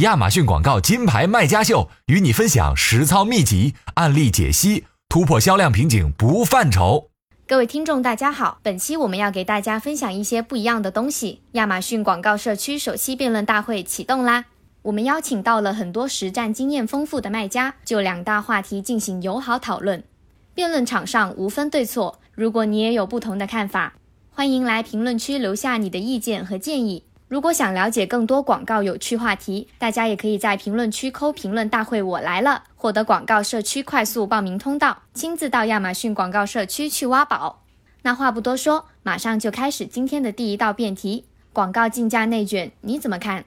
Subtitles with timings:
[0.00, 7.10] 亚马逊广告金牌卖家秀，与你分享实操秘籍、案例解析，突破销量瓶颈不犯愁。
[7.46, 11.42] 各位听众，大家好，本期我们要给大家分享一些不一样的东西。
[11.52, 14.46] 亚马逊广告社区首期辩论大会启动啦！
[14.82, 20.02] 我们邀请到了很多实战经验丰富的卖家，就两大话题进行友好讨论。
[20.56, 23.94] 辩论场上无分对错，如果你也有不同的看法，
[24.30, 27.04] 欢迎来评论区留下你的意见和建议。
[27.26, 37.62] 如果想了解更多广告有趣话题，大家也可以在评论区扣评论大会我来了，获得广告社区快速报名通道，亲自到亚马逊广告社区去挖宝。
[38.02, 43.46] 那话不多说，马上就开始今天的第一道辩题：广告竞价内卷，你怎么看？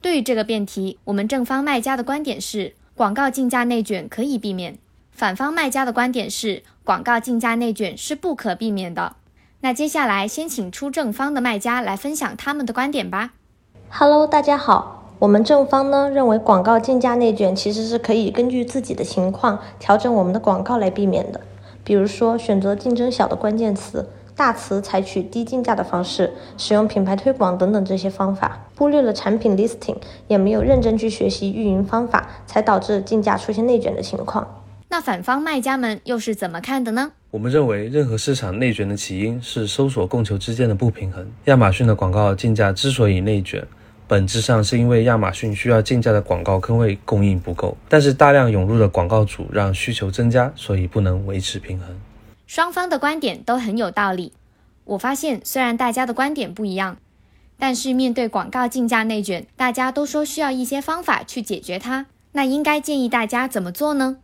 [0.00, 4.78] 对于这个辩题，我们正方卖家的观点是广告竞价内卷可以避免，
[5.12, 9.16] 反方卖家的观点是广告竞价内卷是不可避免的。
[9.60, 13.32] 那接下来先请出正方的卖家来分享他们的观点吧。
[13.90, 15.02] Hello，大家好。
[15.18, 21.40] 我们正方呢认为广告竞价内卷其实是可以根据自己的情况调整我们的广告来避免的。
[21.82, 29.96] 比如说选择竞争小的关键词，大词采取低竞价的方式，使用品牌推广等等这些方法，忽略了产品 listing，
[30.28, 34.46] 也没有认真去学习运营方法，才导致竞价出现内卷的情况。
[34.90, 37.12] 那反方卖家们又是怎么看的呢？
[37.30, 41.30] 我们认为，任何市场内卷的起因是搜索供求之间的不平衡。
[41.44, 43.62] 亚马逊的广告竞价之所以内卷，
[44.06, 51.88] 本质上是因为亚马逊需要竞价的广告坑位供应不够，但是大量涌入的广告主让需求增加，所以不能维持平衡。
[52.46, 54.32] 双方的观点都很有道理。
[54.84, 56.96] 我发现，虽然大家的观点不一样，
[57.58, 62.06] 但是面对广告竞价内卷，大家都说需要一些方法去解决它。
[62.32, 64.16] 那应该建议大家怎么做呢？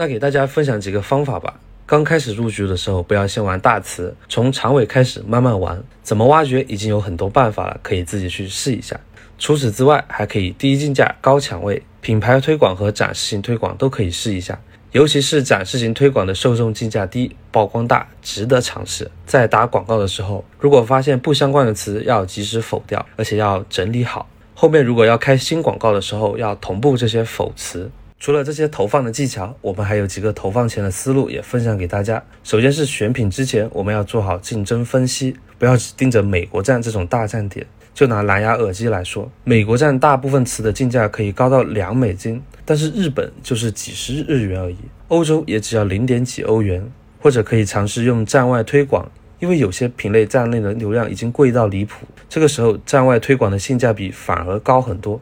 [0.00, 1.60] 那给大家分享几个方法吧。
[1.84, 5.78] 刚开始入局的时候，不要先玩大词，从长尾开始慢慢玩。
[6.02, 8.98] 怎么挖掘已经有很多办法了，可以自己去试一下。
[9.38, 14.58] 除此之外，还可以低竞价高抢位，品牌推广和展示型推广都可以试一下。
[14.92, 19.10] 尤其是展示型推广的受众竞价低，曝光大，值得尝试。
[19.26, 24.26] 在打广告的时候，如果发现不相关的词，要及时否掉，而且要整理好。
[24.54, 27.90] 后面如果要开新广告的时候，要同步这些否词。
[28.20, 32.22] 除了这些投放的技巧，我们还有几个投放前的思路也分享给大家。
[32.44, 37.66] 首先是选品之前，我们要做好竞争分析，不要只盯着美国站这种大站点。
[37.94, 44.76] 就拿蓝牙耳机来说，美国站大部分词的竞价可以高到两美金，但是日本就是几十日元而已，
[45.08, 46.92] 欧洲也只要零点几欧元。
[47.22, 49.10] 或者可以尝试用站外推广，
[49.40, 55.20] 因为有些品类站内的流量已经贵到离谱，这个时候站外推广的性价比反而高很多。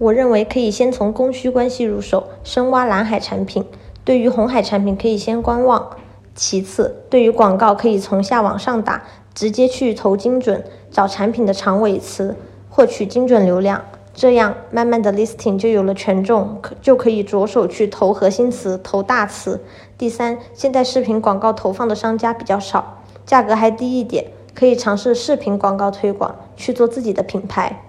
[0.00, 3.62] 我认为可以先从供需关系入手，深挖蓝海产品。
[4.02, 5.90] 对于红海产品，可以先观望。
[6.34, 9.02] 其次，对于广告，可以从下往上打，
[9.34, 12.34] 直接去投精准，找产品的长尾词，
[12.70, 13.84] 获取精准流量。
[14.14, 19.62] 这样，慢慢的 listing 就有了权重，可就可以着手去投核心词，投大词。
[19.98, 24.24] 第三，现在视频广告投放的商家比较少，价格还低一点，
[24.54, 27.82] 可以尝试视频广告推广，去做自己的品牌。